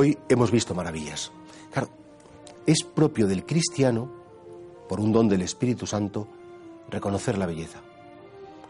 Hoy 0.00 0.16
hemos 0.30 0.50
visto 0.50 0.74
maravillas. 0.74 1.30
Claro, 1.70 1.90
es 2.64 2.84
propio 2.84 3.26
del 3.26 3.44
cristiano, 3.44 4.10
por 4.88 4.98
un 4.98 5.12
don 5.12 5.28
del 5.28 5.42
Espíritu 5.42 5.86
Santo, 5.86 6.26
reconocer 6.88 7.36
la 7.36 7.44
belleza. 7.44 7.80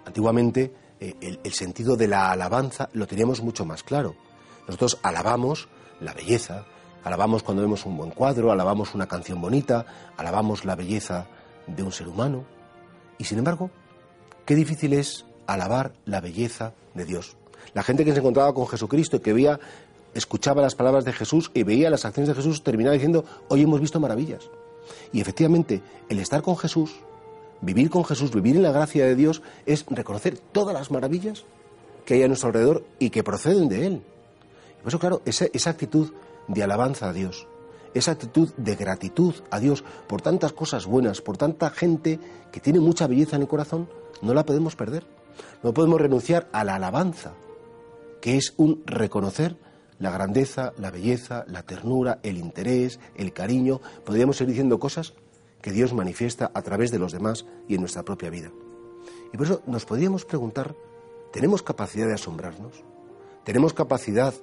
Antiguamente 0.04 0.74
eh, 0.98 1.38
el, 1.44 1.52
sentido 1.52 1.94
de 1.94 2.08
la 2.08 2.32
alabanza 2.32 2.88
lo 2.94 3.06
teníamos 3.06 3.42
mucho 3.42 3.64
más 3.64 3.84
claro. 3.84 4.16
Nosotros 4.66 4.98
alabamos 5.04 5.68
la 6.00 6.14
belleza, 6.14 6.66
alabamos 7.04 7.44
cuando 7.44 7.62
vemos 7.62 7.86
un 7.86 7.96
buen 7.96 8.10
cuadro, 8.10 8.50
alabamos 8.50 8.96
una 8.96 9.06
canción 9.06 9.40
bonita, 9.40 9.86
alabamos 10.16 10.64
la 10.64 10.74
belleza 10.74 11.28
de 11.68 11.84
un 11.84 11.92
ser 11.92 12.08
humano. 12.08 12.44
Y 13.18 13.24
sin 13.26 13.38
embargo, 13.38 13.70
qué 14.44 14.56
difícil 14.56 14.94
es 14.94 15.26
alabar 15.46 15.92
la 16.06 16.20
belleza 16.20 16.74
de 16.94 17.04
Dios. 17.04 17.36
La 17.72 17.84
gente 17.84 18.04
que 18.04 18.12
se 18.12 18.18
encontraba 18.18 18.52
con 18.52 18.66
Jesucristo 18.66 19.18
y 19.18 19.20
que 19.20 19.32
veía, 19.32 19.60
escuchaba 20.14 20.62
las 20.62 20.74
palabras 20.74 21.04
de 21.04 21.12
Jesús 21.12 21.50
y 21.54 21.62
veía 21.62 21.90
las 21.90 22.04
acciones 22.04 22.28
de 22.28 22.34
Jesús, 22.34 22.62
terminaba 22.62 22.94
diciendo, 22.94 23.24
hoy 23.48 23.62
hemos 23.62 23.80
visto 23.80 24.00
maravillas. 24.00 24.50
Y 25.12 25.20
efectivamente, 25.20 25.82
el 26.08 26.18
estar 26.18 26.42
con 26.42 26.56
Jesús, 26.56 27.00
vivir 27.60 27.90
con 27.90 28.04
Jesús, 28.04 28.32
vivir 28.32 28.56
en 28.56 28.62
la 28.62 28.72
gracia 28.72 29.04
de 29.04 29.14
Dios, 29.14 29.42
es 29.66 29.84
reconocer 29.88 30.38
todas 30.38 30.74
las 30.74 30.90
maravillas 30.90 31.44
que 32.04 32.14
hay 32.14 32.22
a 32.22 32.28
nuestro 32.28 32.48
alrededor 32.48 32.84
y 32.98 33.10
que 33.10 33.22
proceden 33.22 33.68
de 33.68 33.86
Él. 33.86 34.02
por 34.82 34.88
eso, 34.88 34.98
claro, 34.98 35.22
esa, 35.24 35.70
actitud 35.70 36.12
de 36.48 36.62
alabanza 36.62 37.08
a 37.08 37.12
Dios, 37.12 37.46
esa 37.94 38.12
actitud 38.12 38.50
de 38.56 38.76
gratitud 38.76 39.34
a 39.50 39.60
Dios 39.60 39.84
por 40.06 40.22
tantas 40.22 40.52
cosas 40.52 40.86
buenas, 40.86 41.20
por 41.20 41.36
tanta 41.36 41.70
gente 41.70 42.18
que 42.52 42.60
tiene 42.60 42.80
mucha 42.80 43.06
belleza 43.06 43.36
en 43.36 43.42
el 43.42 43.48
corazón, 43.48 43.88
no 44.22 44.34
la 44.34 44.44
podemos 44.44 44.76
perder. 44.76 45.06
No 45.62 45.72
podemos 45.72 46.00
renunciar 46.00 46.48
a 46.52 46.64
la 46.64 46.76
alabanza, 46.76 47.32
que 48.20 48.36
es 48.36 48.54
un 48.56 48.82
reconocer 48.86 49.56
la 50.00 50.10
grandeza, 50.10 50.72
la 50.78 50.90
belleza, 50.90 51.44
la 51.46 51.62
ternura, 51.62 52.18
el 52.22 52.38
interés, 52.38 52.98
el 53.14 53.32
cariño. 53.32 53.80
Podríamos 54.04 54.40
ir 54.40 54.48
diciendo 54.48 54.80
cosas 54.80 55.12
que 55.62 55.70
Dios 55.70 55.92
manifiesta 55.92 56.50
a 56.54 56.62
través 56.62 56.90
de 56.90 56.98
los 56.98 57.12
demás 57.12 57.46
y 57.68 57.74
en 57.74 57.80
nuestra 57.80 58.02
propia 58.02 58.30
vida. 58.30 58.50
Y 59.32 59.36
por 59.36 59.46
eso 59.46 59.62
nos 59.66 59.84
podríamos 59.84 60.24
preguntar, 60.24 60.74
¿tenemos 61.32 61.62
capacidad 61.62 62.06
de 62.06 62.14
asombrarnos? 62.14 62.82
¿Tenemos 63.44 63.74
capacidad 63.74 64.34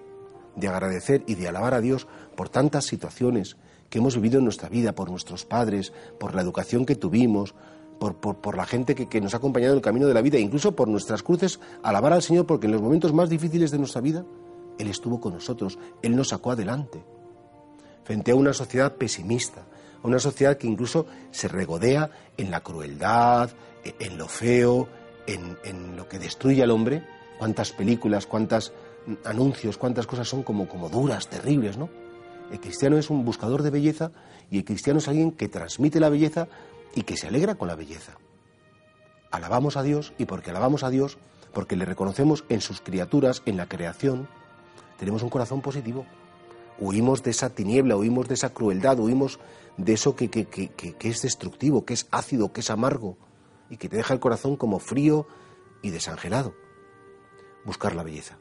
de 0.55 0.67
agradecer 0.67 1.23
y 1.27 1.35
de 1.35 1.47
alabar 1.47 1.73
a 1.73 1.81
Dios 1.81 2.07
por 2.35 2.49
tantas 2.49 2.85
situaciones 2.85 3.57
que 3.89 3.97
hemos 3.97 4.15
vivido 4.15 4.37
en 4.37 4.43
nuestra 4.43 4.69
vida, 4.69 4.93
por 4.93 5.09
nuestros 5.09 5.45
padres, 5.45 5.91
por 6.19 6.35
la 6.35 6.41
educación 6.41 6.85
que 6.85 6.95
tuvimos, 6.95 7.55
por, 7.99 8.15
por, 8.15 8.55
la 8.55 8.65
gente 8.65 8.93
que, 8.93 9.07
que, 9.07 9.21
nos 9.21 9.33
ha 9.33 9.37
acompañado 9.37 9.73
en 9.73 9.77
el 9.77 9.83
camino 9.83 10.05
de 10.05 10.13
la 10.13 10.21
vida, 10.21 10.37
incluso 10.37 10.75
por 10.75 10.87
nuestras 10.87 11.23
cruces, 11.23 11.59
alabar 11.81 12.13
al 12.13 12.21
Señor 12.21 12.45
porque 12.45 12.67
en 12.67 12.73
los 12.73 12.81
momentos 12.81 13.11
más 13.11 13.27
difíciles 13.27 13.71
de 13.71 13.79
nuestra 13.79 14.01
vida, 14.01 14.23
Él 14.77 14.87
estuvo 14.87 15.19
con 15.19 15.33
nosotros, 15.33 15.77
Él 16.01 16.15
nos 16.15 16.29
sacó 16.29 16.51
adelante. 16.51 17.03
Frente 18.03 18.31
a 18.31 18.35
una 18.35 18.53
sociedad 18.53 18.95
pesimista, 18.95 19.65
a 20.01 20.07
una 20.07 20.19
sociedad 20.19 20.57
que 20.57 20.67
incluso 20.67 21.05
se 21.31 21.47
regodea 21.47 22.09
en 22.37 22.51
la 22.51 22.61
crueldad, 22.61 23.51
e, 23.83 23.95
en 23.99 24.17
lo 24.17 24.27
feo, 24.27 24.87
en, 25.25 25.95
lo 25.95 26.07
que 26.07 26.19
destruye 26.19 26.63
al 26.63 26.71
hombre, 26.71 27.03
cuántas 27.37 27.71
películas, 27.71 28.25
cuántos 28.25 28.71
anuncios, 29.25 29.77
cuántas 29.77 30.07
cosas 30.07 30.27
son 30.27 30.43
como, 30.43 30.67
como 30.67 30.89
duras, 30.89 31.27
terribles, 31.27 31.77
¿no? 31.77 31.89
El 32.51 32.59
cristiano 32.59 32.97
es 32.97 33.09
un 33.09 33.25
buscador 33.25 33.61
de 33.61 33.71
belleza 33.71 34.11
y 34.49 34.59
el 34.59 34.65
cristiano 34.65 34.99
es 34.99 35.07
alguien 35.07 35.31
que 35.31 35.49
transmite 35.49 35.99
la 35.99 36.09
belleza 36.09 36.47
y 36.95 37.03
que 37.03 37.17
se 37.17 37.27
alegra 37.27 37.55
con 37.55 37.67
la 37.67 37.75
belleza. 37.75 38.13
Alabamos 39.31 39.75
a 39.75 39.83
Dios 39.83 40.13
y 40.17 40.25
porque 40.25 40.51
alabamos 40.51 40.83
a 40.83 40.89
Dios, 40.89 41.17
porque 41.53 41.75
le 41.75 41.83
reconocemos 41.83 42.45
en 42.47 42.61
sus 42.61 42.79
criaturas, 42.79 43.43
en 43.45 43.57
la 43.57 43.67
creación, 43.67 44.29
tenemos 44.97 45.23
un 45.23 45.29
corazón 45.29 45.61
positivo. 45.61 46.05
Huimos 46.79 47.23
de 47.23 47.31
esa 47.31 47.49
tiniebla, 47.49 47.95
huimos 47.95 48.27
de 48.27 48.35
esa 48.35 48.53
crueldad, 48.53 48.99
huimos 48.99 49.39
de 49.77 49.93
eso 49.93 50.15
que, 50.15 50.29
que, 50.29 50.45
que, 50.45 50.69
que 50.69 51.09
es 51.09 51.21
destructivo, 51.21 51.85
que 51.85 51.93
es 51.93 52.07
ácido, 52.11 52.51
que 52.51 52.61
es 52.61 52.69
amargo 52.69 53.17
y 53.69 53.77
que 53.77 53.89
te 53.89 53.97
deja 53.97 54.13
el 54.13 54.19
corazón 54.19 54.55
como 54.55 54.79
frío 54.79 55.27
y 55.81 55.89
desangelado. 55.89 56.53
Buscar 57.65 57.95
la 57.95 58.03
belleza, 58.03 58.37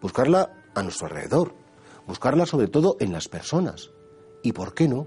buscarla 0.00 0.52
a 0.74 0.82
nuestro 0.82 1.06
alrededor, 1.06 1.54
buscarla 2.06 2.46
sobre 2.46 2.68
todo 2.68 2.96
en 3.00 3.12
las 3.12 3.28
personas 3.28 3.90
y, 4.42 4.52
¿por 4.52 4.74
qué 4.74 4.88
no?, 4.88 5.06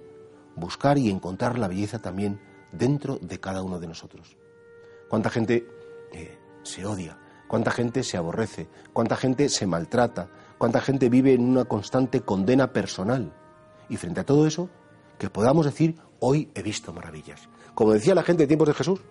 buscar 0.56 0.98
y 0.98 1.10
encontrar 1.10 1.58
la 1.58 1.68
belleza 1.68 2.00
también 2.00 2.40
dentro 2.72 3.18
de 3.18 3.40
cada 3.40 3.64
uno 3.64 3.80
de 3.80 3.88
nosotros. 3.88 4.38
¿Cuánta 5.10 5.30
gente 5.30 5.68
eh, 6.12 6.38
se 6.64 6.86
odia? 6.86 7.18
¿Cuánta 7.48 7.72
gente 7.72 8.04
se 8.04 8.18
aborrece? 8.18 8.68
¿Cuánta 8.94 9.16
gente 9.16 9.50
se 9.50 9.68
maltrata? 9.68 10.30
¿Cuánta 10.64 10.80
gente 10.80 11.10
vive 11.10 11.34
en 11.34 11.42
una 11.42 11.66
constante 11.66 12.22
condena 12.22 12.72
personal? 12.72 13.34
Y 13.90 13.98
frente 13.98 14.22
a 14.22 14.26
todo 14.26 14.48
eso, 14.48 14.70
que 15.20 15.30
podamos 15.30 15.66
decir, 15.66 15.98
hoy 16.22 16.52
he 16.56 16.64
visto 16.64 16.94
maravillas. 16.94 17.50
Como 17.76 17.92
decía 17.92 18.16
la 18.16 18.24
gente 18.24 18.44
de 18.44 18.48
tiempos 18.48 18.70
de 18.70 18.74
Jesús, 18.74 19.02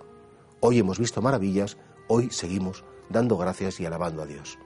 hoy 0.61 0.79
hemos 0.79 0.99
visto 0.99 1.21
maravillas, 1.21 1.77
hoy 2.09 2.31
seguimos 2.31 2.85
dando 3.11 3.37
gracias 3.37 3.81
y 3.81 3.85
alabando 3.85 4.23
a 4.23 4.27
Dios. 4.27 4.59